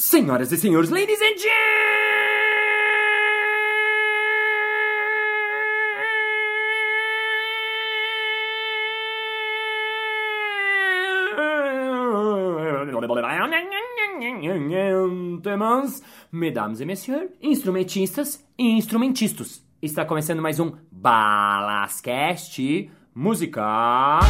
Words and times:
Senhoras 0.00 0.52
e 0.52 0.56
senhores, 0.56 0.90
ladies 0.90 1.20
and 1.20 1.36
gentlemen, 1.36 1.48
mesdames 16.30 16.80
et 16.80 16.84
messieurs, 16.84 17.28
instrumentistas 17.42 18.40
e 18.56 18.70
instrumentistas. 18.70 19.66
Está 19.82 20.04
começando 20.04 20.40
mais 20.40 20.60
um 20.60 20.74
Balascast 20.92 22.88
Música. 23.12 24.20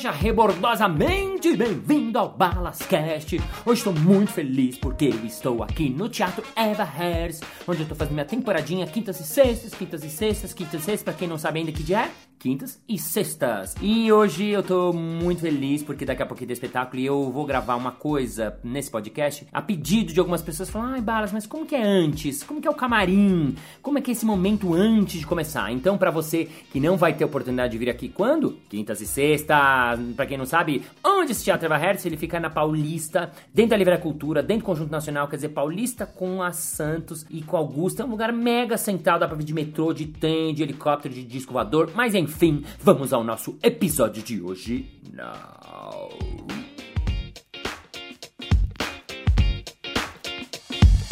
Seja 0.00 0.12
rebordosamente 0.12 1.54
bem-vindo 1.54 2.18
ao 2.18 2.30
Balascast. 2.30 3.38
Hoje 3.66 3.80
estou 3.80 3.92
muito 3.92 4.32
feliz 4.32 4.78
porque 4.78 5.04
eu 5.04 5.26
estou 5.26 5.62
aqui 5.62 5.90
no 5.90 6.08
Teatro 6.08 6.42
Eva 6.56 6.84
Harris, 6.84 7.42
onde 7.68 7.80
eu 7.80 7.82
estou 7.82 7.94
fazendo 7.94 8.14
minha 8.14 8.24
temporadinha 8.24 8.86
quintas 8.86 9.20
e 9.20 9.24
sextas, 9.24 9.74
quintas 9.74 10.02
e 10.02 10.08
sextas, 10.08 10.54
quintas 10.54 10.80
e 10.80 10.84
sextas, 10.86 11.02
pra 11.02 11.12
quem 11.12 11.28
não 11.28 11.36
sabe 11.36 11.58
ainda 11.58 11.70
que 11.70 11.82
dia 11.82 12.06
é, 12.06 12.10
quintas 12.40 12.80
e 12.88 12.98
sextas. 12.98 13.76
E 13.82 14.10
hoje 14.10 14.48
eu 14.48 14.62
tô 14.62 14.94
muito 14.94 15.42
feliz 15.42 15.82
porque 15.82 16.06
daqui 16.06 16.22
a 16.22 16.26
pouquinho 16.26 16.48
tem 16.48 16.54
espetáculo 16.54 17.00
e 17.00 17.04
eu 17.04 17.30
vou 17.30 17.44
gravar 17.44 17.76
uma 17.76 17.92
coisa 17.92 18.58
nesse 18.64 18.90
podcast 18.90 19.46
a 19.52 19.60
pedido 19.60 20.12
de 20.14 20.18
algumas 20.18 20.40
pessoas 20.40 20.70
falando: 20.70 20.94
"Ai, 20.94 21.02
Balas, 21.02 21.32
mas 21.32 21.46
como 21.46 21.66
que 21.66 21.74
é 21.76 21.82
antes? 21.82 22.42
Como 22.42 22.58
que 22.58 22.66
é 22.66 22.70
o 22.70 22.74
camarim? 22.74 23.54
Como 23.82 23.98
é 23.98 24.00
que 24.00 24.10
é 24.10 24.12
esse 24.12 24.24
momento 24.24 24.72
antes 24.72 25.20
de 25.20 25.26
começar?". 25.26 25.70
Então, 25.70 25.98
pra 25.98 26.10
você 26.10 26.48
que 26.72 26.80
não 26.80 26.96
vai 26.96 27.12
ter 27.12 27.26
oportunidade 27.26 27.72
de 27.72 27.78
vir 27.78 27.90
aqui 27.90 28.08
quando? 28.08 28.58
Quintas 28.70 29.02
e 29.02 29.06
sextas. 29.06 30.00
Pra 30.16 30.24
quem 30.24 30.38
não 30.38 30.46
sabe, 30.46 30.82
onde 31.04 31.32
esse 31.32 31.44
Teatro 31.44 31.66
Eva 31.66 31.76
Hertz, 31.76 32.06
ele 32.06 32.16
fica 32.16 32.40
na 32.40 32.48
Paulista, 32.48 33.30
dentro 33.52 33.70
da 33.70 33.76
Livraria 33.76 34.00
Cultura, 34.02 34.42
dentro 34.42 34.62
do 34.62 34.66
Conjunto 34.66 34.90
Nacional, 34.90 35.28
quer 35.28 35.36
dizer, 35.36 35.50
Paulista 35.50 36.06
com 36.06 36.42
a 36.42 36.52
Santos 36.52 37.26
e 37.28 37.42
com 37.42 37.56
a 37.56 37.60
Augusta. 37.60 38.02
É 38.02 38.06
um 38.06 38.10
lugar 38.10 38.32
mega 38.32 38.78
central, 38.78 39.18
dá 39.18 39.28
pra 39.28 39.36
vir 39.36 39.44
de 39.44 39.52
metrô, 39.52 39.92
de 39.92 40.06
trem, 40.06 40.54
de 40.54 40.62
helicóptero, 40.62 41.12
de 41.12 41.22
disco 41.22 41.52
voador, 41.52 41.90
mas 41.94 42.14
enfim, 42.14 42.29
vamos 42.80 43.12
ao 43.12 43.24
nosso 43.24 43.58
episódio 43.62 44.22
de 44.22 44.40
hoje. 44.40 44.86
Now. 45.12 46.08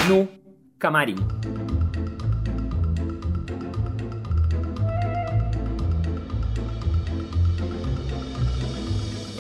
No 0.09 0.29
camarim. 0.79 1.17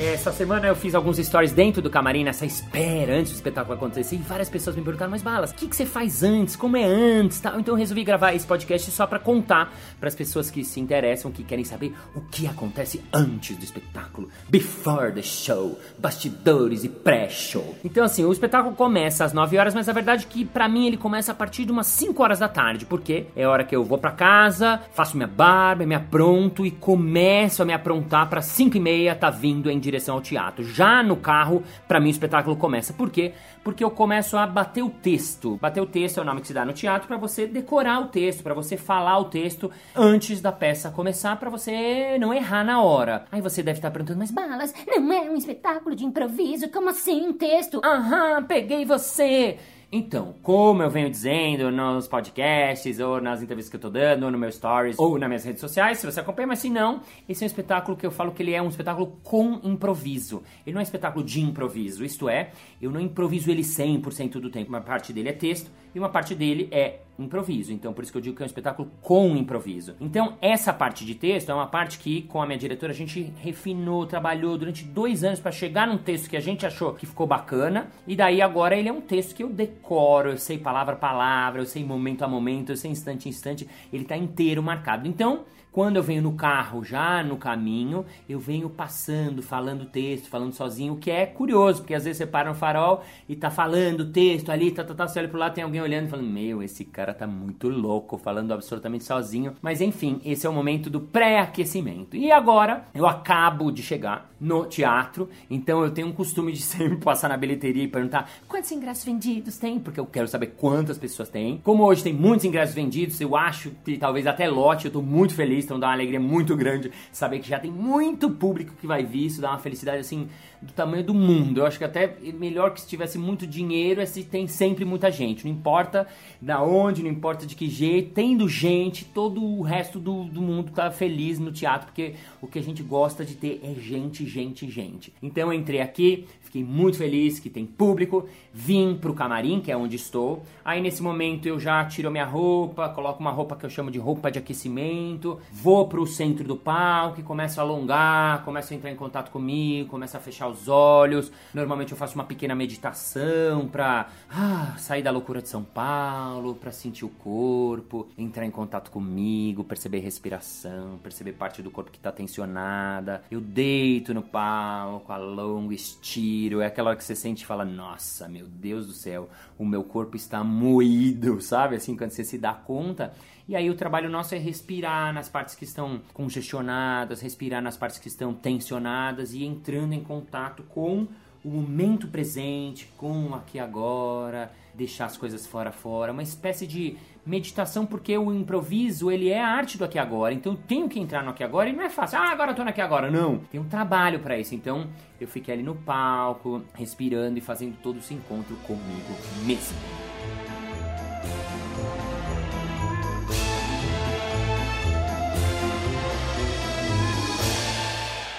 Essa 0.08 0.32
semana 0.32 0.66
eu 0.66 0.74
fiz 0.74 0.94
alguns 0.94 1.18
stories 1.18 1.52
dentro 1.52 1.82
do 1.82 1.90
camarim, 1.90 2.24
nessa 2.24 2.46
espera 2.46 3.14
antes 3.14 3.30
do 3.32 3.34
espetáculo 3.34 3.74
acontecer, 3.74 4.16
e 4.16 4.18
várias 4.18 4.48
pessoas 4.48 4.74
me 4.74 4.80
perguntaram, 4.80 5.10
mas 5.10 5.22
Balas, 5.22 5.50
o 5.50 5.54
que, 5.54 5.68
que 5.68 5.76
você 5.76 5.84
faz 5.84 6.22
antes? 6.22 6.56
Como 6.56 6.78
é 6.78 6.84
antes? 6.84 7.38
Tal? 7.40 7.60
Então 7.60 7.74
eu 7.74 7.78
resolvi 7.78 8.04
gravar 8.04 8.32
esse 8.32 8.46
podcast 8.46 8.90
só 8.90 9.06
pra 9.06 9.18
contar 9.18 9.70
para 10.00 10.08
as 10.08 10.14
pessoas 10.14 10.50
que 10.50 10.64
se 10.64 10.80
interessam, 10.80 11.30
que 11.30 11.44
querem 11.44 11.64
saber 11.64 11.94
o 12.16 12.22
que 12.22 12.46
acontece 12.46 13.04
antes 13.12 13.54
do 13.58 13.62
espetáculo, 13.62 14.30
before 14.48 15.12
the 15.12 15.20
show, 15.20 15.78
bastidores 15.98 16.84
e 16.84 16.88
pré-show. 16.88 17.76
Então 17.84 18.02
assim, 18.02 18.24
o 18.24 18.32
espetáculo 18.32 18.74
começa 18.74 19.26
às 19.26 19.34
9 19.34 19.58
horas, 19.58 19.74
mas 19.74 19.90
a 19.90 19.92
verdade 19.92 20.24
é 20.24 20.28
que 20.28 20.42
pra 20.42 20.70
mim 20.70 20.86
ele 20.86 20.96
começa 20.96 21.32
a 21.32 21.34
partir 21.34 21.66
de 21.66 21.70
umas 21.72 21.86
5 21.86 22.22
horas 22.22 22.38
da 22.38 22.48
tarde, 22.48 22.86
porque 22.86 23.26
é 23.36 23.46
hora 23.46 23.62
que 23.62 23.76
eu 23.76 23.84
vou 23.84 23.98
pra 23.98 24.12
casa, 24.12 24.80
faço 24.94 25.18
minha 25.18 25.28
barba, 25.28 25.84
me 25.84 25.94
apronto 25.94 26.64
e 26.64 26.70
começo 26.70 27.62
a 27.62 27.66
me 27.66 27.74
aprontar 27.74 28.26
pra 28.30 28.40
5 28.40 28.74
e 28.74 28.80
meia 28.80 29.14
tá 29.14 29.28
vindo 29.28 29.70
em 29.70 29.78
direção 29.78 29.97
ao 30.06 30.20
teatro. 30.20 30.62
Já 30.62 31.02
no 31.02 31.16
carro, 31.16 31.62
pra 31.86 31.98
mim 31.98 32.08
o 32.08 32.10
espetáculo 32.10 32.54
começa. 32.56 32.92
Por 32.92 33.08
quê? 33.08 33.32
Porque 33.64 33.82
eu 33.82 33.90
começo 33.90 34.36
a 34.36 34.46
bater 34.46 34.82
o 34.82 34.90
texto. 34.90 35.56
Bater 35.56 35.80
o 35.80 35.86
texto 35.86 36.18
é 36.18 36.20
o 36.20 36.24
nome 36.24 36.42
que 36.42 36.48
se 36.48 36.52
dá 36.52 36.64
no 36.64 36.74
teatro 36.74 37.08
pra 37.08 37.16
você 37.16 37.46
decorar 37.46 38.00
o 38.00 38.08
texto, 38.08 38.42
pra 38.42 38.52
você 38.52 38.76
falar 38.76 39.18
o 39.18 39.24
texto 39.24 39.70
antes 39.96 40.40
da 40.40 40.52
peça 40.52 40.90
começar, 40.90 41.36
pra 41.36 41.48
você 41.50 42.18
não 42.18 42.34
errar 42.34 42.64
na 42.64 42.82
hora. 42.82 43.24
Aí 43.32 43.40
você 43.40 43.62
deve 43.62 43.78
estar 43.78 43.90
perguntando, 43.90 44.18
mas 44.18 44.30
Balas, 44.30 44.74
não 44.86 45.12
é 45.12 45.30
um 45.30 45.36
espetáculo 45.36 45.96
de 45.96 46.04
improviso? 46.04 46.68
Como 46.70 46.90
assim 46.90 47.26
um 47.26 47.32
texto? 47.32 47.80
Aham, 47.84 48.44
peguei 48.44 48.84
você! 48.84 49.58
Então, 49.90 50.34
como 50.42 50.82
eu 50.82 50.90
venho 50.90 51.08
dizendo 51.08 51.70
nos 51.70 52.06
podcasts, 52.06 53.00
ou 53.00 53.22
nas 53.22 53.42
entrevistas 53.42 53.70
que 53.70 53.76
eu 53.76 53.80
tô 53.80 53.88
dando, 53.88 54.24
ou 54.24 54.30
no 54.30 54.36
meu 54.36 54.52
stories, 54.52 54.98
ou 54.98 55.18
nas 55.18 55.28
minhas 55.28 55.44
redes 55.44 55.62
sociais, 55.62 55.96
se 55.96 56.04
você 56.04 56.20
acompanha, 56.20 56.48
mas 56.48 56.58
se 56.58 56.68
não, 56.68 57.00
esse 57.26 57.42
é 57.42 57.46
um 57.46 57.48
espetáculo 57.48 57.96
que 57.96 58.04
eu 58.04 58.10
falo 58.10 58.32
que 58.32 58.42
ele 58.42 58.52
é 58.52 58.60
um 58.60 58.68
espetáculo 58.68 59.18
com 59.22 59.58
improviso. 59.62 60.42
Ele 60.66 60.74
não 60.74 60.80
é 60.80 60.82
um 60.82 60.84
espetáculo 60.84 61.24
de 61.24 61.40
improviso, 61.40 62.04
isto 62.04 62.28
é, 62.28 62.50
eu 62.82 62.90
não 62.90 63.00
improviso 63.00 63.50
ele 63.50 63.62
100% 63.62 64.32
do 64.32 64.50
tempo. 64.50 64.68
Uma 64.68 64.82
parte 64.82 65.10
dele 65.10 65.30
é 65.30 65.32
texto 65.32 65.70
e 65.94 65.98
uma 65.98 66.10
parte 66.10 66.34
dele 66.34 66.68
é 66.70 67.00
improviso. 67.18 67.72
Então, 67.72 67.92
por 67.92 68.02
isso 68.02 68.12
que 68.12 68.18
eu 68.18 68.22
digo 68.22 68.36
que 68.36 68.42
é 68.42 68.44
um 68.44 68.46
espetáculo 68.46 68.90
com 69.02 69.36
improviso. 69.36 69.96
Então, 70.00 70.36
essa 70.40 70.72
parte 70.72 71.04
de 71.04 71.14
texto 71.14 71.50
é 71.50 71.54
uma 71.54 71.66
parte 71.66 71.98
que, 71.98 72.22
com 72.22 72.40
a 72.40 72.46
minha 72.46 72.58
diretora, 72.58 72.92
a 72.92 72.94
gente 72.94 73.32
refinou, 73.42 74.06
trabalhou 74.06 74.56
durante 74.56 74.84
dois 74.84 75.24
anos 75.24 75.40
para 75.40 75.50
chegar 75.50 75.86
num 75.86 75.98
texto 75.98 76.30
que 76.30 76.36
a 76.36 76.40
gente 76.40 76.64
achou 76.64 76.94
que 76.94 77.06
ficou 77.06 77.26
bacana. 77.26 77.88
E 78.06 78.14
daí, 78.14 78.40
agora, 78.40 78.76
ele 78.76 78.88
é 78.88 78.92
um 78.92 79.00
texto 79.00 79.34
que 79.34 79.42
eu 79.42 79.48
decoro, 79.48 80.30
eu 80.30 80.38
sei 80.38 80.58
palavra 80.58 80.94
a 80.94 80.98
palavra, 80.98 81.60
eu 81.60 81.66
sei 81.66 81.84
momento 81.84 82.22
a 82.22 82.28
momento, 82.28 82.70
eu 82.70 82.76
sei 82.76 82.90
instante 82.90 83.28
a 83.28 83.30
instante. 83.30 83.68
Ele 83.92 84.04
tá 84.04 84.16
inteiro 84.16 84.62
marcado. 84.62 85.08
Então, 85.08 85.44
quando 85.78 85.94
eu 85.94 86.02
venho 86.02 86.22
no 86.22 86.32
carro, 86.32 86.82
já 86.82 87.22
no 87.22 87.36
caminho, 87.36 88.04
eu 88.28 88.40
venho 88.40 88.68
passando, 88.68 89.40
falando 89.40 89.86
texto, 89.86 90.28
falando 90.28 90.52
sozinho, 90.52 90.94
o 90.94 90.96
que 90.96 91.08
é 91.08 91.24
curioso, 91.24 91.82
porque 91.82 91.94
às 91.94 92.02
vezes 92.02 92.18
você 92.18 92.26
para 92.26 92.48
no 92.48 92.54
farol 92.56 93.04
e 93.28 93.36
tá 93.36 93.48
falando 93.48 94.10
texto 94.10 94.50
ali, 94.50 94.72
tá, 94.72 94.82
tá, 94.82 94.92
tá, 94.92 95.06
você 95.06 95.20
olha 95.20 95.28
pro 95.28 95.38
lado, 95.38 95.54
tem 95.54 95.62
alguém 95.62 95.80
olhando 95.80 96.08
e 96.08 96.10
falando, 96.10 96.28
meu, 96.28 96.64
esse 96.64 96.84
cara 96.84 97.14
tá 97.14 97.28
muito 97.28 97.68
louco, 97.68 98.18
falando 98.18 98.50
absolutamente 98.50 99.04
sozinho. 99.04 99.54
Mas 99.62 99.80
enfim, 99.80 100.20
esse 100.24 100.44
é 100.44 100.50
o 100.50 100.52
momento 100.52 100.90
do 100.90 101.00
pré-aquecimento. 101.00 102.16
E 102.16 102.32
agora, 102.32 102.88
eu 102.92 103.06
acabo 103.06 103.70
de 103.70 103.80
chegar 103.80 104.32
no 104.40 104.66
teatro, 104.66 105.28
então 105.48 105.84
eu 105.84 105.92
tenho 105.92 106.08
um 106.08 106.12
costume 106.12 106.50
de 106.50 106.58
sempre 106.62 106.96
passar 106.96 107.28
na 107.28 107.36
bilheteria 107.36 107.84
e 107.84 107.88
perguntar 107.88 108.28
quantos 108.48 108.72
ingressos 108.72 109.04
vendidos 109.04 109.58
tem, 109.58 109.78
porque 109.78 110.00
eu 110.00 110.06
quero 110.06 110.26
saber 110.26 110.54
quantas 110.56 110.98
pessoas 110.98 111.28
tem. 111.28 111.58
Como 111.58 111.84
hoje 111.84 112.02
tem 112.02 112.12
muitos 112.12 112.44
ingressos 112.44 112.74
vendidos, 112.74 113.20
eu 113.20 113.36
acho 113.36 113.70
que 113.84 113.96
talvez 113.96 114.26
até 114.26 114.48
lote, 114.48 114.86
eu 114.86 114.90
tô 114.90 115.00
muito 115.00 115.36
feliz, 115.36 115.67
então 115.68 115.78
dá 115.78 115.88
uma 115.88 115.92
alegria 115.92 116.18
muito 116.18 116.56
grande 116.56 116.90
saber 117.12 117.40
que 117.40 117.48
já 117.48 117.60
tem 117.60 117.70
muito 117.70 118.30
público 118.30 118.74
que 118.80 118.86
vai 118.86 119.04
vir, 119.04 119.26
isso 119.26 119.40
dá 119.40 119.50
uma 119.50 119.58
felicidade 119.58 119.98
assim 119.98 120.28
do 120.60 120.72
tamanho 120.72 121.04
do 121.04 121.14
mundo. 121.14 121.60
Eu 121.60 121.66
acho 121.66 121.78
que 121.78 121.84
até 121.84 122.16
melhor 122.34 122.72
que 122.72 122.80
se 122.80 122.88
tivesse 122.88 123.18
muito 123.18 123.46
dinheiro 123.46 124.00
é 124.00 124.06
se 124.06 124.24
tem 124.24 124.46
sempre 124.46 124.84
muita 124.84 125.10
gente. 125.10 125.44
Não 125.44 125.52
importa 125.52 126.06
da 126.40 126.62
onde, 126.62 127.02
não 127.02 127.10
importa 127.10 127.46
de 127.46 127.54
que 127.54 127.68
jeito, 127.68 128.12
tendo 128.14 128.48
gente, 128.48 129.04
todo 129.04 129.42
o 129.42 129.62
resto 129.62 129.98
do, 129.98 130.24
do 130.24 130.40
mundo 130.40 130.72
tá 130.72 130.90
feliz 130.90 131.38
no 131.38 131.52
teatro, 131.52 131.86
porque 131.86 132.14
o 132.40 132.46
que 132.46 132.58
a 132.58 132.62
gente 132.62 132.82
gosta 132.82 133.24
de 133.24 133.34
ter 133.34 133.60
é 133.62 133.74
gente, 133.74 134.26
gente, 134.26 134.68
gente. 134.68 135.12
Então 135.22 135.52
eu 135.52 135.58
entrei 135.58 135.80
aqui, 135.80 136.26
fiquei 136.40 136.64
muito 136.64 136.98
feliz 136.98 137.38
que 137.38 137.50
tem 137.50 137.64
público, 137.64 138.28
vim 138.52 138.96
pro 139.00 139.14
camarim, 139.14 139.60
que 139.60 139.70
é 139.70 139.76
onde 139.76 139.96
estou. 139.96 140.42
Aí 140.64 140.80
nesse 140.80 141.02
momento 141.02 141.46
eu 141.46 141.60
já 141.60 141.84
tiro 141.84 142.10
minha 142.10 142.24
roupa, 142.24 142.88
coloco 142.88 143.20
uma 143.20 143.30
roupa 143.30 143.54
que 143.54 143.64
eu 143.64 143.70
chamo 143.70 143.90
de 143.90 143.98
roupa 143.98 144.30
de 144.30 144.38
aquecimento, 144.38 145.38
vou 145.60 145.88
pro 145.88 146.06
centro 146.06 146.44
do 146.46 146.56
palco 146.56 147.18
e 147.18 147.22
começo 147.22 147.58
a 147.58 147.64
alongar, 147.64 148.44
começo 148.44 148.72
a 148.72 148.76
entrar 148.76 148.92
em 148.92 148.96
contato 148.96 149.30
comigo, 149.30 149.88
começo 149.90 150.16
a 150.16 150.20
fechar 150.20 150.46
os 150.46 150.68
olhos. 150.68 151.32
Normalmente 151.52 151.90
eu 151.90 151.98
faço 151.98 152.14
uma 152.14 152.22
pequena 152.22 152.54
meditação 152.54 153.66
pra 153.66 154.08
ah, 154.30 154.76
sair 154.78 155.02
da 155.02 155.10
loucura 155.10 155.42
de 155.42 155.48
São 155.48 155.64
Paulo, 155.64 156.54
pra 156.54 156.70
sentir 156.70 157.04
o 157.04 157.08
corpo, 157.08 158.06
entrar 158.16 158.46
em 158.46 158.52
contato 158.52 158.90
comigo, 158.90 159.64
perceber 159.64 159.98
respiração, 159.98 160.98
perceber 161.02 161.32
parte 161.32 161.60
do 161.60 161.72
corpo 161.72 161.90
que 161.90 161.98
tá 161.98 162.12
tensionada. 162.12 163.24
Eu 163.28 163.40
deito 163.40 164.14
no 164.14 164.22
palco, 164.22 165.12
alongo, 165.12 165.72
estiro. 165.72 166.60
É 166.60 166.66
aquela 166.66 166.90
hora 166.90 166.96
que 166.96 167.04
você 167.04 167.16
sente 167.16 167.42
e 167.42 167.46
fala: 167.46 167.64
Nossa, 167.64 168.28
meu 168.28 168.46
Deus 168.46 168.86
do 168.86 168.92
céu, 168.92 169.28
o 169.58 169.66
meu 169.66 169.82
corpo 169.82 170.16
está 170.16 170.44
moído, 170.44 171.40
sabe? 171.42 171.74
Assim, 171.74 171.96
quando 171.96 172.12
você 172.12 172.22
se 172.22 172.38
dá 172.38 172.52
conta. 172.52 173.12
E 173.48 173.56
aí 173.56 173.70
o 173.70 173.74
trabalho 173.74 174.10
nosso 174.10 174.34
é 174.34 174.38
respirar 174.38 175.10
nas 175.14 175.26
partes 175.26 175.54
que 175.54 175.64
estão 175.64 176.02
congestionadas, 176.12 177.22
respirar 177.22 177.62
nas 177.62 177.78
partes 177.78 177.98
que 177.98 178.06
estão 178.06 178.34
tensionadas 178.34 179.32
e 179.32 179.42
entrando 179.42 179.94
em 179.94 180.04
contato 180.04 180.62
com 180.64 181.08
o 181.42 181.48
momento 181.48 182.08
presente, 182.08 182.92
com 182.98 183.28
o 183.28 183.34
aqui 183.34 183.58
agora, 183.58 184.52
deixar 184.74 185.06
as 185.06 185.16
coisas 185.16 185.46
fora 185.46 185.72
fora, 185.72 186.12
uma 186.12 186.22
espécie 186.22 186.66
de 186.66 186.98
meditação 187.24 187.86
porque 187.86 188.18
o 188.18 188.34
improviso 188.34 189.10
ele 189.10 189.30
é 189.30 189.42
a 189.42 189.48
arte 189.48 189.78
do 189.78 189.84
aqui 189.84 189.98
agora. 189.98 190.34
Então 190.34 190.52
eu 190.52 190.58
tenho 190.68 190.86
que 190.86 191.00
entrar 191.00 191.22
no 191.22 191.30
aqui 191.30 191.42
agora 191.42 191.70
e 191.70 191.72
não 191.72 191.82
é 191.82 191.88
fácil. 191.88 192.18
Ah, 192.18 192.30
agora 192.30 192.50
eu 192.50 192.54
tô 192.54 192.62
no 192.62 192.68
aqui 192.68 192.82
agora. 192.82 193.10
Não, 193.10 193.38
tem 193.38 193.58
um 193.58 193.68
trabalho 193.68 194.20
para 194.20 194.38
isso. 194.38 194.54
Então 194.54 194.88
eu 195.18 195.26
fiquei 195.26 195.54
ali 195.54 195.62
no 195.62 195.74
palco, 195.74 196.62
respirando 196.74 197.38
e 197.38 197.40
fazendo 197.40 197.78
todo 197.82 197.98
esse 197.98 198.12
encontro 198.12 198.54
comigo 198.56 199.14
mesmo. 199.46 199.76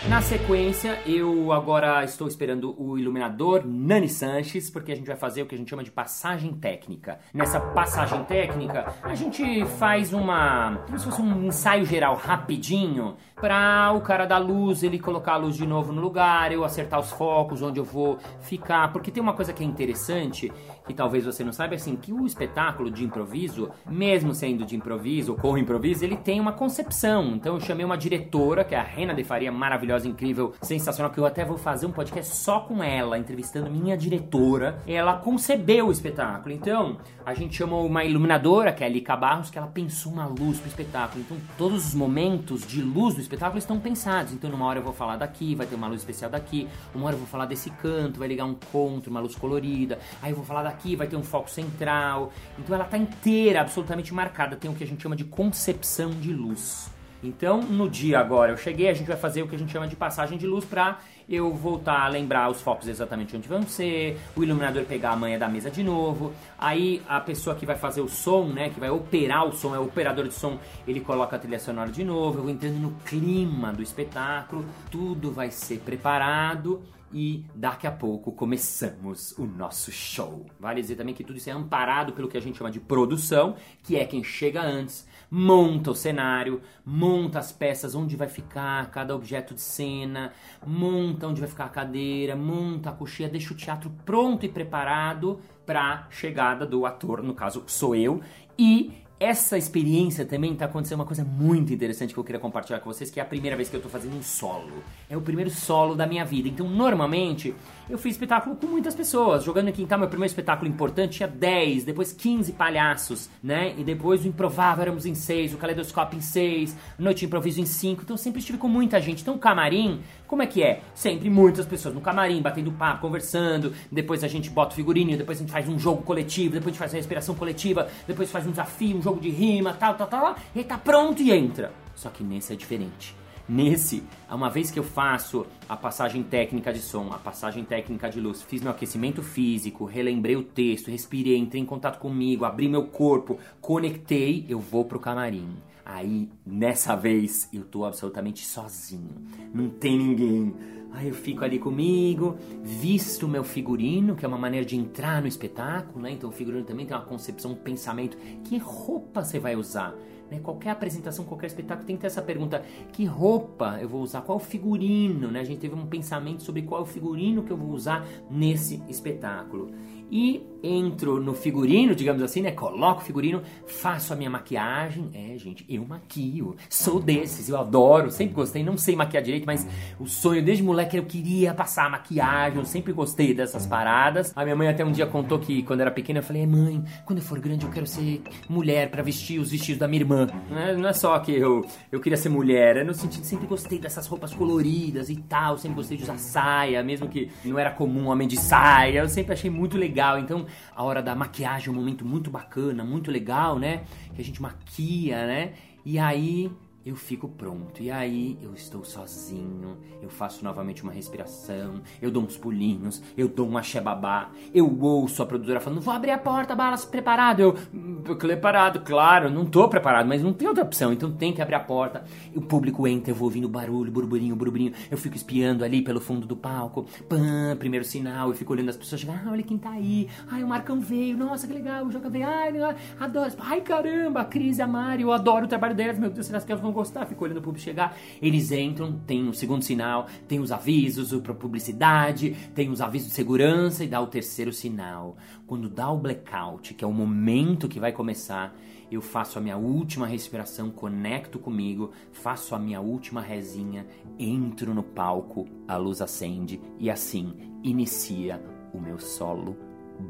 Na 0.09 0.23
sequência, 0.23 0.99
eu 1.05 1.51
agora 1.51 2.03
estou 2.03 2.27
esperando 2.27 2.73
o 2.81 2.97
iluminador 2.97 3.61
Nani 3.63 4.09
Sanches, 4.09 4.67
porque 4.67 4.91
a 4.91 4.95
gente 4.95 5.05
vai 5.05 5.15
fazer 5.15 5.43
o 5.43 5.45
que 5.45 5.53
a 5.53 5.57
gente 5.57 5.69
chama 5.69 5.83
de 5.83 5.91
passagem 5.91 6.51
técnica. 6.51 7.19
Nessa 7.31 7.59
passagem 7.59 8.23
técnica, 8.23 8.91
a 9.03 9.13
gente 9.13 9.63
faz 9.77 10.11
uma. 10.11 10.81
como 10.87 10.97
se 10.97 11.05
fosse 11.05 11.21
um 11.21 11.45
ensaio 11.45 11.85
geral 11.85 12.15
rapidinho 12.15 13.17
para 13.35 13.93
o 13.93 14.01
cara 14.01 14.25
da 14.25 14.39
luz, 14.39 14.81
ele 14.81 14.97
colocar 14.97 15.33
a 15.33 15.37
luz 15.37 15.55
de 15.55 15.65
novo 15.65 15.93
no 15.93 16.01
lugar, 16.01 16.51
eu 16.51 16.63
acertar 16.63 16.99
os 16.99 17.11
focos, 17.11 17.61
onde 17.61 17.79
eu 17.79 17.85
vou 17.85 18.17
ficar. 18.41 18.91
Porque 18.91 19.11
tem 19.11 19.21
uma 19.21 19.33
coisa 19.33 19.53
que 19.53 19.63
é 19.63 19.65
interessante, 19.65 20.51
que 20.87 20.93
talvez 20.93 21.23
você 21.23 21.43
não 21.43 21.53
saiba, 21.53 21.75
assim, 21.75 21.95
que 21.95 22.11
o 22.11 22.25
espetáculo 22.25 22.89
de 22.89 23.05
improviso, 23.05 23.69
mesmo 23.87 24.33
sendo 24.33 24.65
de 24.65 24.75
improviso 24.75 25.33
ou 25.33 25.37
com 25.37 25.55
improviso, 25.55 26.03
ele 26.03 26.17
tem 26.17 26.41
uma 26.41 26.51
concepção. 26.51 27.27
Então 27.35 27.53
eu 27.53 27.59
chamei 27.61 27.85
uma 27.85 27.97
diretora, 27.97 28.63
que 28.63 28.73
é 28.73 28.79
a 28.79 28.83
Rena 28.83 29.13
de 29.13 29.23
Faria, 29.23 29.51
maravilhosa, 29.51 29.98
incrível, 30.07 30.53
sensacional, 30.61 31.11
que 31.11 31.19
eu 31.19 31.25
até 31.25 31.43
vou 31.43 31.57
fazer 31.57 31.85
um 31.85 31.91
podcast 31.91 32.35
só 32.35 32.61
com 32.61 32.83
ela, 32.83 33.17
entrevistando 33.17 33.69
minha 33.69 33.97
diretora. 33.97 34.79
Ela 34.87 35.17
concebeu 35.17 35.87
o 35.87 35.91
espetáculo. 35.91 36.53
Então, 36.53 36.97
a 37.25 37.33
gente 37.33 37.55
chamou 37.55 37.85
uma 37.85 38.03
iluminadora, 38.03 38.71
que 38.71 38.83
é 38.83 38.87
a 38.87 38.89
Lica 38.89 39.15
Barros, 39.15 39.49
que 39.49 39.57
ela 39.57 39.67
pensou 39.67 40.11
uma 40.11 40.25
luz 40.25 40.59
pro 40.59 40.67
espetáculo. 40.67 41.21
Então, 41.21 41.37
todos 41.57 41.87
os 41.87 41.93
momentos 41.93 42.65
de 42.65 42.81
luz 42.81 43.15
do 43.15 43.21
espetáculo 43.21 43.59
estão 43.59 43.79
pensados. 43.79 44.33
Então, 44.33 44.49
numa 44.49 44.65
hora 44.65 44.79
eu 44.79 44.83
vou 44.83 44.93
falar 44.93 45.17
daqui, 45.17 45.55
vai 45.55 45.67
ter 45.67 45.75
uma 45.75 45.87
luz 45.87 46.01
especial 46.01 46.29
daqui. 46.31 46.67
Uma 46.93 47.07
hora 47.07 47.15
eu 47.15 47.19
vou 47.19 47.27
falar 47.27 47.45
desse 47.45 47.69
canto, 47.69 48.19
vai 48.19 48.27
ligar 48.27 48.45
um 48.45 48.55
conto, 48.71 49.09
uma 49.09 49.19
luz 49.19 49.35
colorida. 49.35 49.99
Aí 50.21 50.31
eu 50.31 50.35
vou 50.35 50.45
falar 50.45 50.63
daqui, 50.63 50.95
vai 50.95 51.07
ter 51.07 51.15
um 51.15 51.23
foco 51.23 51.49
central. 51.49 52.31
Então, 52.57 52.75
ela 52.75 52.85
tá 52.85 52.97
inteira, 52.97 53.61
absolutamente 53.61 54.13
marcada. 54.13 54.55
Tem 54.55 54.69
o 54.69 54.73
que 54.73 54.83
a 54.83 54.87
gente 54.87 55.01
chama 55.01 55.15
de 55.15 55.25
concepção 55.25 56.11
de 56.11 56.33
luz. 56.33 56.98
Então, 57.23 57.61
no 57.61 57.89
dia 57.89 58.19
agora 58.19 58.51
eu 58.51 58.57
cheguei, 58.57 58.89
a 58.89 58.93
gente 58.93 59.07
vai 59.07 59.17
fazer 59.17 59.41
o 59.43 59.47
que 59.47 59.55
a 59.55 59.59
gente 59.59 59.71
chama 59.71 59.87
de 59.87 59.95
passagem 59.95 60.37
de 60.37 60.47
luz 60.47 60.63
para 60.63 60.99
eu 61.27 61.53
voltar 61.53 62.01
a 62.01 62.07
lembrar 62.07 62.49
os 62.49 62.61
focos 62.61 62.87
exatamente 62.87 63.35
onde 63.35 63.47
vão 63.47 63.61
ser, 63.63 64.17
o 64.35 64.43
iluminador 64.43 64.83
pegar 64.85 65.11
a 65.11 65.15
manha 65.15 65.37
da 65.37 65.47
mesa 65.47 65.69
de 65.69 65.83
novo. 65.83 66.33
Aí 66.57 67.01
a 67.07 67.19
pessoa 67.19 67.55
que 67.55 67.65
vai 67.65 67.75
fazer 67.75 68.01
o 68.01 68.09
som, 68.09 68.45
né, 68.45 68.69
que 68.69 68.79
vai 68.79 68.89
operar 68.89 69.45
o 69.45 69.51
som, 69.51 69.75
é 69.75 69.79
o 69.79 69.83
operador 69.83 70.27
de 70.27 70.33
som, 70.33 70.57
ele 70.87 71.01
coloca 71.01 71.35
a 71.35 71.39
trilha 71.39 71.59
sonora 71.59 71.91
de 71.91 72.03
novo. 72.03 72.39
Eu 72.39 72.43
vou 72.43 72.51
entrando 72.51 72.79
no 72.79 72.91
clima 73.05 73.71
do 73.71 73.83
espetáculo, 73.83 74.65
tudo 74.89 75.31
vai 75.31 75.51
ser 75.51 75.79
preparado 75.79 76.81
e 77.11 77.45
daqui 77.55 77.87
a 77.87 77.91
pouco 77.91 78.31
começamos 78.31 79.37
o 79.37 79.45
nosso 79.45 79.91
show. 79.91 80.45
Vale 80.59 80.81
dizer 80.81 80.95
também 80.95 81.13
que 81.13 81.23
tudo 81.23 81.37
isso 81.37 81.49
é 81.49 81.53
amparado 81.53 82.13
pelo 82.13 82.27
que 82.27 82.37
a 82.37 82.41
gente 82.41 82.57
chama 82.57 82.71
de 82.71 82.79
produção, 82.79 83.55
que 83.83 83.95
é 83.95 84.05
quem 84.05 84.23
chega 84.23 84.61
antes, 84.61 85.07
monta 85.29 85.91
o 85.91 85.95
cenário, 85.95 86.61
monta 86.85 87.39
as 87.39 87.51
peças 87.51 87.95
onde 87.95 88.15
vai 88.15 88.27
ficar 88.27 88.89
cada 88.91 89.15
objeto 89.15 89.53
de 89.53 89.61
cena, 89.61 90.33
monta 90.65 91.27
onde 91.27 91.39
vai 91.39 91.49
ficar 91.49 91.65
a 91.65 91.69
cadeira, 91.69 92.35
monta 92.35 92.89
a 92.89 92.93
coxinha, 92.93 93.29
deixa 93.29 93.53
o 93.53 93.57
teatro 93.57 93.91
pronto 94.05 94.45
e 94.45 94.49
preparado 94.49 95.39
para 95.65 96.07
chegada 96.09 96.65
do 96.65 96.85
ator, 96.85 97.21
no 97.21 97.33
caso 97.33 97.63
sou 97.67 97.95
eu, 97.95 98.21
e 98.57 98.91
essa 99.19 99.57
experiência 99.57 100.25
também 100.25 100.53
está 100.53 100.63
acontecendo 100.63 100.99
uma 100.99 101.05
coisa 101.05 101.25
muito 101.25 101.73
interessante 101.73 102.13
que 102.13 102.19
eu 102.19 102.23
queria 102.23 102.39
compartilhar 102.39 102.79
com 102.79 102.91
vocês, 102.91 103.11
que 103.11 103.19
é 103.19 103.23
a 103.23 103.25
primeira 103.25 103.57
vez 103.57 103.67
que 103.67 103.75
eu 103.75 103.79
estou 103.79 103.91
fazendo 103.91 104.15
um 104.15 104.23
solo. 104.23 104.81
É 105.09 105.17
o 105.17 105.21
primeiro 105.21 105.49
solo 105.49 105.93
da 105.93 106.07
minha 106.07 106.23
vida. 106.23 106.47
Então, 106.47 106.69
normalmente, 106.69 107.53
eu 107.89 107.97
fiz 107.97 108.13
espetáculo 108.13 108.55
com 108.55 108.67
muitas 108.67 108.95
pessoas. 108.95 109.43
Jogando 109.43 109.67
em 109.67 109.73
Quintal, 109.73 109.99
meu 109.99 110.07
primeiro 110.07 110.31
espetáculo 110.31 110.71
importante 110.71 111.17
tinha 111.17 111.27
10, 111.27 111.83
depois 111.83 112.13
15 112.13 112.53
palhaços, 112.53 113.29
né? 113.43 113.73
E 113.77 113.83
depois 113.83 114.23
o 114.23 114.27
Improvável 114.27 114.83
éramos 114.83 115.05
em 115.05 115.13
6, 115.13 115.53
o 115.53 115.57
Caleidoscópio 115.57 116.17
em 116.17 116.21
6, 116.21 116.77
Noite 116.97 117.19
de 117.19 117.25
Improviso 117.25 117.59
em 117.59 117.65
5. 117.65 118.03
Então, 118.03 118.15
sempre 118.15 118.39
estive 118.39 118.57
com 118.57 118.69
muita 118.69 119.01
gente. 119.01 119.21
Então, 119.21 119.35
o 119.35 119.39
camarim, 119.39 119.99
como 120.27 120.41
é 120.41 120.47
que 120.47 120.63
é? 120.63 120.81
Sempre 120.95 121.29
muitas 121.29 121.65
pessoas 121.65 121.93
no 121.93 121.99
camarim, 121.99 122.41
batendo 122.41 122.71
papo, 122.71 123.01
conversando. 123.01 123.73
Depois 123.91 124.23
a 124.23 124.29
gente 124.29 124.49
bota 124.49 124.71
o 124.71 124.75
figurinho, 124.75 125.17
depois 125.17 125.39
a 125.39 125.41
gente 125.41 125.51
faz 125.51 125.67
um 125.67 125.77
jogo 125.77 126.03
coletivo, 126.03 126.53
depois 126.53 126.67
a 126.67 126.69
gente 126.69 126.79
faz 126.79 126.93
uma 126.93 126.97
respiração 126.97 127.35
coletiva, 127.35 127.89
depois 128.07 128.31
faz 128.31 128.47
um 128.47 128.51
desafio, 128.51 128.95
um 128.95 129.01
jogo 129.01 129.08
de 129.17 129.29
rima, 129.29 129.73
tal, 129.73 129.95
tal, 129.95 130.07
tal, 130.07 130.35
e 130.53 130.59
aí 130.59 130.65
tá 130.65 130.77
pronto 130.77 131.21
e 131.21 131.31
entra. 131.31 131.71
Só 131.95 132.09
que 132.09 132.23
nesse 132.23 132.53
é 132.53 132.55
diferente. 132.55 133.15
Nesse, 133.47 134.03
uma 134.29 134.47
vez 134.47 134.69
que 134.69 134.77
eu 134.77 134.83
faço 134.83 135.43
a 135.67 135.75
passagem 135.75 136.21
técnica 136.21 136.71
de 136.71 136.79
som, 136.79 137.09
a 137.11 137.17
passagem 137.17 137.63
técnica 137.63 138.07
de 138.07 138.19
luz, 138.19 138.43
fiz 138.43 138.61
meu 138.61 138.69
aquecimento 138.71 139.23
físico, 139.23 139.85
relembrei 139.85 140.35
o 140.35 140.43
texto, 140.43 140.91
respirei, 140.91 141.35
entrei 141.35 141.59
em 141.59 141.65
contato 141.65 141.97
comigo, 141.97 142.45
abri 142.45 142.69
meu 142.69 142.85
corpo, 142.85 143.39
conectei, 143.59 144.45
eu 144.47 144.59
vou 144.59 144.85
pro 144.85 144.99
camarim. 144.99 145.49
Aí, 145.83 146.29
nessa 146.45 146.95
vez, 146.95 147.49
eu 147.51 147.63
tô 147.63 147.83
absolutamente 147.83 148.45
sozinho. 148.45 149.09
Não 149.51 149.67
tem 149.67 149.97
ninguém. 149.97 150.53
Aí 150.91 151.07
eu 151.07 151.13
fico 151.13 151.43
ali 151.43 151.59
comigo, 151.59 152.37
visto 152.61 153.27
meu 153.27 153.43
figurino, 153.43 154.15
que 154.15 154.25
é 154.25 154.27
uma 154.27 154.37
maneira 154.37 154.65
de 154.65 154.75
entrar 154.75 155.21
no 155.21 155.27
espetáculo, 155.27 156.01
né? 156.01 156.11
Então 156.11 156.29
o 156.29 156.33
figurino 156.33 156.63
também 156.63 156.85
tem 156.85 156.95
uma 156.95 157.05
concepção, 157.05 157.51
um 157.51 157.55
pensamento. 157.55 158.17
Que 158.43 158.57
roupa 158.57 159.23
você 159.23 159.39
vai 159.39 159.55
usar? 159.55 159.93
Né? 160.29 160.39
Qualquer 160.39 160.71
apresentação, 160.71 161.25
qualquer 161.25 161.47
espetáculo 161.47 161.85
tem 161.85 161.95
que 161.95 162.01
ter 162.01 162.07
essa 162.07 162.21
pergunta: 162.21 162.63
que 162.91 163.05
roupa 163.05 163.77
eu 163.81 163.89
vou 163.89 164.01
usar? 164.01 164.21
Qual 164.21 164.39
figurino? 164.39 165.31
Né? 165.31 165.39
A 165.39 165.43
gente 165.43 165.59
teve 165.59 165.75
um 165.75 165.85
pensamento 165.85 166.43
sobre 166.43 166.61
qual 166.61 166.83
é 166.83 166.85
figurino 166.85 167.43
que 167.43 167.51
eu 167.51 167.57
vou 167.57 167.69
usar 167.69 168.05
nesse 168.29 168.81
espetáculo. 168.89 169.71
E 170.11 170.43
entro 170.63 171.21
no 171.21 171.33
figurino, 171.33 171.93
digamos 171.93 172.21
assim, 172.23 172.41
né? 172.41 172.51
Coloco 172.51 173.01
o 173.01 173.05
figurino, 173.05 173.43
faço 173.67 174.11
a 174.11 174.15
minha 174.15 174.29
maquiagem. 174.29 175.09
É, 175.13 175.37
gente, 175.37 175.63
eu 175.69 175.85
maquio. 175.85 176.55
Sou 176.67 176.99
desses, 176.99 177.47
eu 177.47 177.57
adoro, 177.57 178.09
sempre 178.09 178.33
gostei. 178.33 178.63
Não 178.63 178.75
sei 178.75 178.95
maquiar 178.95 179.21
direito, 179.21 179.45
mas 179.45 179.67
o 179.99 180.07
sonho 180.07 180.43
desde 180.43 180.63
moleque 180.63 180.97
eu 180.97 181.05
queria 181.05 181.53
passar 181.53 181.85
a 181.85 181.89
maquiagem. 181.89 182.57
Eu 182.57 182.65
sempre 182.65 182.91
gostei 182.91 183.35
dessas 183.35 183.67
paradas. 183.67 184.33
A 184.35 184.43
minha 184.43 184.55
mãe 184.55 184.67
até 184.67 184.83
um 184.83 184.91
dia 184.91 185.05
contou 185.05 185.37
que 185.37 185.61
quando 185.61 185.81
era 185.81 185.91
pequena 185.91 186.19
eu 186.19 186.23
falei: 186.23 186.45
mãe, 186.47 186.83
quando 187.05 187.19
eu 187.19 187.23
for 187.23 187.39
grande 187.39 187.65
eu 187.65 187.71
quero 187.71 187.85
ser 187.85 188.21
mulher 188.49 188.89
para 188.89 189.03
vestir 189.03 189.39
os 189.39 189.51
vestidos 189.51 189.77
da 189.77 189.87
minha 189.87 190.01
irmã. 190.01 190.18
Não 190.49 190.59
é, 190.59 190.75
não 190.75 190.89
é 190.89 190.93
só 190.93 191.17
que 191.19 191.31
eu, 191.33 191.65
eu 191.91 191.99
queria 191.99 192.17
ser 192.17 192.29
mulher, 192.29 192.77
é 192.77 192.83
no 192.83 192.93
sentido 192.93 193.21
que 193.21 193.27
sempre 193.27 193.47
gostei 193.47 193.79
dessas 193.79 194.07
roupas 194.07 194.33
coloridas 194.33 195.09
e 195.09 195.15
tal. 195.15 195.57
Sempre 195.57 195.77
gostei 195.77 195.97
de 195.97 196.03
usar 196.03 196.17
saia, 196.17 196.83
mesmo 196.83 197.07
que 197.07 197.31
não 197.45 197.57
era 197.57 197.71
comum 197.71 198.07
homem 198.07 198.27
de 198.27 198.37
saia. 198.37 198.99
Eu 198.99 199.09
sempre 199.09 199.33
achei 199.33 199.49
muito 199.49 199.77
legal. 199.77 200.19
Então, 200.19 200.45
a 200.75 200.83
hora 200.83 201.01
da 201.01 201.15
maquiagem 201.15 201.69
é 201.69 201.71
um 201.71 201.75
momento 201.75 202.05
muito 202.05 202.29
bacana, 202.29 202.83
muito 202.83 203.11
legal, 203.11 203.57
né? 203.57 203.83
Que 204.15 204.21
a 204.21 204.25
gente 204.25 204.41
maquia, 204.41 205.25
né? 205.25 205.53
E 205.85 205.97
aí 205.97 206.51
eu 206.85 206.95
fico 206.95 207.27
pronto. 207.27 207.81
E 207.81 207.91
aí 207.91 208.37
eu 208.41 208.53
estou 208.53 208.83
sozinho, 208.83 209.77
eu 210.01 210.09
faço 210.09 210.43
novamente 210.43 210.83
uma 210.83 210.91
respiração, 210.91 211.81
eu 212.01 212.09
dou 212.09 212.23
uns 212.23 212.37
pulinhos, 212.37 213.01
eu 213.17 213.27
dou 213.27 213.47
um 213.47 213.57
axé 213.57 213.81
babá, 213.81 214.31
eu 214.53 214.79
ouço 214.81 215.21
a 215.21 215.25
produtora 215.25 215.59
falando, 215.59 215.81
vou 215.81 215.93
abrir 215.93 216.11
a 216.11 216.17
porta, 216.17 216.55
balas, 216.55 216.85
preparado. 216.85 217.39
Eu, 217.41 217.55
hum, 217.73 218.01
preparado, 218.17 218.81
claro, 218.81 219.29
não 219.29 219.45
tô 219.45 219.67
preparado, 219.67 220.07
mas 220.07 220.21
não 220.23 220.33
tem 220.33 220.47
outra 220.47 220.63
opção, 220.63 220.91
então 220.93 221.11
tem 221.11 221.33
que 221.33 221.41
abrir 221.41 221.55
a 221.55 221.59
porta. 221.59 222.03
O 222.35 222.41
público 222.41 222.87
entra, 222.87 223.11
eu 223.11 223.15
vou 223.15 223.25
ouvindo 223.27 223.47
barulho, 223.47 223.91
burburinho, 223.91 224.35
burburinho, 224.35 224.73
eu 224.89 224.97
fico 224.97 225.15
espiando 225.15 225.63
ali 225.63 225.81
pelo 225.81 225.99
fundo 225.99 226.25
do 226.25 226.35
palco, 226.35 226.85
pã, 227.07 227.55
primeiro 227.57 227.85
sinal, 227.85 228.29
eu 228.29 228.35
fico 228.35 228.53
olhando 228.53 228.69
as 228.69 228.77
pessoas 228.77 229.01
chegar, 229.01 229.23
ah, 229.25 229.31
olha 229.31 229.43
quem 229.43 229.57
tá 229.57 229.71
aí, 229.71 230.07
ai, 230.29 230.43
o 230.43 230.47
Marcão 230.47 230.79
veio, 230.79 231.17
nossa, 231.17 231.47
que 231.47 231.53
legal, 231.53 231.85
o 231.85 231.91
Joca 231.91 232.09
veio, 232.09 232.27
ai, 232.27 232.53
adoro, 232.99 233.31
ai, 233.39 233.61
caramba, 233.61 234.21
a 234.21 234.25
Cris 234.25 234.59
a 234.59 234.67
Mari, 234.67 235.03
eu 235.03 235.11
adoro 235.11 235.45
o 235.45 235.47
trabalho 235.47 235.75
delas, 235.75 235.99
meu 235.99 236.09
Deus, 236.09 236.25
será 236.25 236.39
que 236.39 236.51
elas 236.51 236.61
vão 236.61 236.68
gostar? 236.71 237.05
Fico 237.05 237.23
olhando 237.23 237.37
o 237.37 237.41
público 237.41 237.63
chegar, 237.63 237.97
eles 238.21 238.51
entram, 238.51 238.99
tem 239.05 239.27
o 239.27 239.33
segundo 239.33 239.63
sinal, 239.63 240.07
tem 240.27 240.39
os 240.39 240.51
avisos 240.51 241.13
para 241.21 241.33
publicidade, 241.33 242.35
tem 242.53 242.69
os 242.69 242.81
avisos 242.81 243.09
de 243.09 243.13
segurança 243.13 243.83
e 243.83 243.87
dá 243.87 244.01
o 244.01 244.07
terceiro 244.07 244.51
sinal. 244.53 245.17
Quando 245.45 245.69
dá 245.69 245.91
o 245.91 245.97
blackout, 245.97 246.73
que 246.73 246.83
é 246.83 246.87
o 246.87 246.93
momento 246.93 247.67
que 247.67 247.79
vai 247.79 247.91
começar, 247.91 248.55
eu 248.91 249.01
faço 249.01 249.37
a 249.37 249.41
minha 249.41 249.57
última 249.57 250.07
respiração, 250.07 250.71
conecto 250.71 251.37
comigo, 251.37 251.91
faço 252.11 252.55
a 252.55 252.59
minha 252.59 252.81
última 252.81 253.21
rezinha, 253.21 253.85
entro 254.17 254.73
no 254.73 254.81
palco, 254.83 255.47
a 255.67 255.77
luz 255.77 256.01
acende 256.01 256.59
e 256.79 256.89
assim 256.89 257.33
inicia 257.63 258.41
o 258.73 258.79
meu 258.79 258.97
solo 258.99 259.55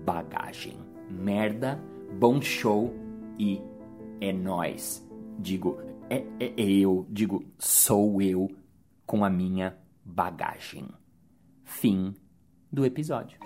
bagagem. 0.06 0.78
Merda, 1.10 1.82
bom 2.18 2.42
show 2.42 2.94
e 3.38 3.62
é 4.22 4.32
nós. 4.32 5.06
Digo, 5.38 5.80
é, 6.10 6.26
é, 6.40 6.54
é 6.58 6.70
eu, 6.72 7.06
digo, 7.10 7.46
sou 7.58 8.22
eu 8.22 8.50
com 9.06 9.24
a 9.24 9.30
minha 9.30 9.78
bagagem. 10.04 10.88
Fim 11.64 12.16
do 12.72 12.86
episódio. 12.86 13.40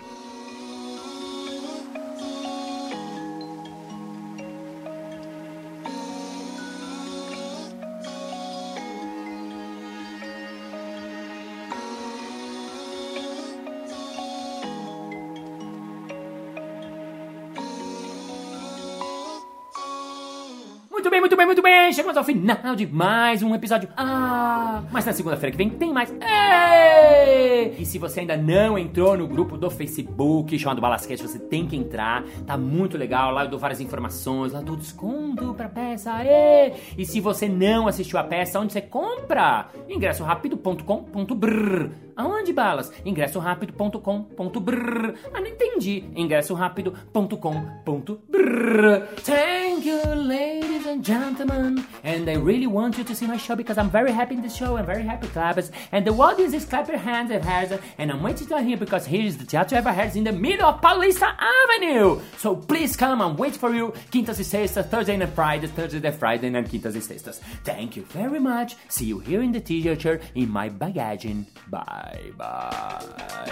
Muito 21.04 21.10
bem, 21.10 21.20
muito 21.20 21.36
bem, 21.36 21.46
muito 21.46 21.60
bem. 21.62 21.92
Chegamos 21.92 22.16
ao 22.16 22.24
final 22.24 22.74
de 22.74 22.86
mais 22.86 23.42
um 23.42 23.54
episódio. 23.54 23.90
Ah, 23.94 24.82
mas 24.90 25.04
na 25.04 25.12
segunda-feira 25.12 25.50
que 25.50 25.58
vem 25.58 25.68
tem 25.68 25.92
mais. 25.92 26.10
Ei! 26.10 27.74
E 27.78 27.84
se 27.84 27.98
você 27.98 28.20
ainda 28.20 28.38
não 28.38 28.78
entrou 28.78 29.14
no 29.14 29.28
grupo 29.28 29.58
do 29.58 29.70
Facebook 29.70 30.58
chamado 30.58 30.80
Balasquete, 30.80 31.22
você 31.22 31.38
tem 31.38 31.66
que 31.66 31.76
entrar. 31.76 32.24
Tá 32.46 32.56
muito 32.56 32.96
legal. 32.96 33.30
Lá 33.32 33.44
eu 33.44 33.50
dou 33.50 33.58
várias 33.58 33.82
informações. 33.82 34.54
Lá 34.54 34.62
dou 34.62 34.76
desconto 34.76 35.52
pra 35.52 35.68
peça. 35.68 36.24
Ei! 36.24 36.72
E 36.96 37.04
se 37.04 37.20
você 37.20 37.50
não 37.50 37.86
assistiu 37.86 38.18
a 38.18 38.24
peça, 38.24 38.58
onde 38.58 38.72
você 38.72 38.80
compra? 38.80 39.68
ingressorapido.com.br 39.86 41.88
Aonde, 42.16 42.52
Balas? 42.52 42.90
ingressorapido.com.br 43.04 45.10
Ah, 45.34 45.40
não 45.40 45.48
entendi. 45.48 46.04
ingressorapido.com.br 46.16 49.04
Thank 49.22 49.86
you, 49.86 49.98
ladies 50.14 50.73
and 50.94 51.04
gentlemen. 51.04 51.84
And 52.04 52.28
I 52.30 52.34
really 52.34 52.68
want 52.68 52.96
you 52.98 53.04
to 53.04 53.14
see 53.14 53.26
my 53.26 53.36
show 53.36 53.56
because 53.56 53.78
I'm 53.78 53.90
very 53.90 54.12
happy 54.12 54.34
in 54.36 54.42
the 54.42 54.48
show. 54.48 54.76
I'm 54.76 54.86
very 54.86 55.02
happy, 55.02 55.26
clappers. 55.28 55.70
And 55.90 56.06
the 56.06 56.12
audience 56.12 56.54
is 56.54 56.64
clap 56.64 56.88
your 56.88 56.98
hands 56.98 57.30
and 57.32 57.44
hands. 57.44 57.72
And 57.98 58.10
I'm 58.12 58.22
waiting 58.22 58.46
to 58.48 58.62
here 58.62 58.76
because 58.76 59.04
here 59.04 59.24
is 59.24 59.36
the 59.36 59.44
Teatro 59.44 59.76
Eva 59.78 59.92
Herz 59.92 60.14
in 60.14 60.24
the 60.24 60.32
middle 60.32 60.66
of 60.66 60.80
Paulista 60.80 61.34
Avenue. 61.36 62.20
So 62.38 62.54
please 62.56 62.96
come, 62.96 63.20
I'm 63.20 63.36
waiting 63.36 63.58
for 63.58 63.74
you. 63.74 63.92
Quintas 64.12 64.38
e 64.38 64.44
sextas, 64.44 64.88
Thursday 64.88 65.20
and 65.20 65.32
Friday, 65.34 65.66
Thursday 65.66 66.06
and 66.06 66.16
Friday, 66.16 66.46
and 66.46 66.68
quintas 66.68 66.94
e 66.94 67.00
sextas. 67.00 67.40
Thank 67.64 67.96
you 67.96 68.04
very 68.10 68.38
much. 68.38 68.76
See 68.88 69.06
you 69.06 69.18
here 69.18 69.42
in 69.42 69.52
the 69.52 69.60
theater 69.60 70.20
in 70.34 70.48
my 70.48 70.70
bagagem. 70.70 71.46
Bye 71.68 72.32
bye. 72.36 73.44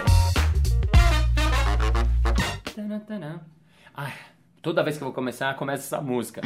Ai, 3.95 4.13
toda 4.61 4.81
vez 4.81 4.97
que 4.97 5.03
eu 5.03 5.07
vou 5.07 5.13
começar, 5.13 5.53
começa 5.55 5.83
essa 5.83 6.01
música. 6.01 6.41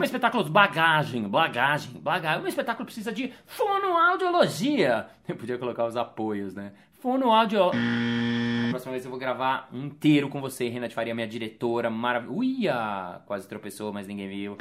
Um 0.00 0.04
espetáculo 0.04 0.42
bagagem, 0.44 1.28
bagagem, 1.28 2.00
bagagem. 2.00 2.42
Um 2.42 2.48
espetáculo 2.48 2.86
precisa 2.86 3.12
de 3.12 3.34
fonoaudiologia. 3.44 5.08
Eu 5.28 5.36
podia 5.36 5.58
colocar 5.58 5.84
os 5.84 5.94
apoios, 5.94 6.54
né? 6.54 6.72
Fonoaudio... 7.02 7.68
A 7.68 8.70
próxima 8.70 8.92
vez 8.92 9.04
eu 9.04 9.10
vou 9.10 9.20
gravar 9.20 9.68
inteiro 9.70 10.30
com 10.30 10.40
você, 10.40 10.68
Renate 10.68 10.94
Faria, 10.94 11.14
minha 11.14 11.28
diretora 11.28 11.90
maravilhosa. 11.90 12.38
Uia! 12.38 13.20
Quase 13.26 13.46
tropeçou, 13.46 13.92
mas 13.92 14.06
ninguém 14.06 14.28
viu. 14.28 14.56